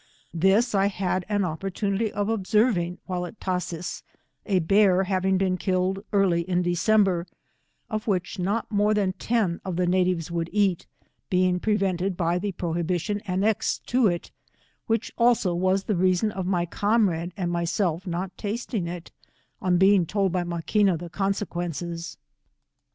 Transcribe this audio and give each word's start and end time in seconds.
This 0.33 0.73
I 0.73 0.87
had 0.87 1.27
an 1.29 1.45
opportunity 1.45 2.11
of 2.11 2.27
observing 2.27 2.97
while 3.05 3.23
at 3.23 3.39
Tashees, 3.39 4.01
a 4.47 4.57
bear 4.57 5.03
having 5.03 5.37
been 5.37 5.57
killed 5.57 6.03
early 6.11 6.41
in 6.41 6.63
December, 6.63 7.27
of 7.87 8.07
which 8.07 8.39
not 8.39 8.71
more 8.71 8.95
than 8.95 9.13
ten 9.13 9.61
of 9.63 9.75
the 9.75 9.85
natives 9.85 10.31
would 10.31 10.49
eat, 10.51 10.87
being 11.29 11.59
prevented 11.59 12.17
by 12.17 12.39
the 12.39 12.51
prohibilioa 12.53 13.21
annexed 13.27 13.85
to 13.89 14.07
it, 14.07 14.31
which 14.87 15.11
also 15.19 15.53
was 15.53 15.83
the 15.83 15.95
reason 15.95 16.31
of 16.31 16.47
my 16.47 16.65
comrade 16.65 17.31
and 17.37 17.51
myself 17.51 18.07
not 18.07 18.35
tasting 18.39 18.87
it, 18.87 19.11
on 19.61 19.77
being 19.77 20.07
told 20.07 20.31
by 20.31 20.43
Maquina 20.43 20.97
the 20.97 21.11
consequences. 21.11 22.17